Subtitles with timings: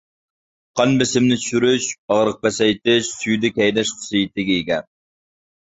[0.79, 4.85] قان بېسىمنى چۈشۈرۈش، ئاغرىق پەسەيتىش، سۈيدۈك ھەيدەش خۇسۇسىيىتىگە ئىگە.